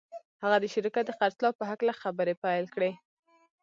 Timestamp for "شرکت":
0.73-1.03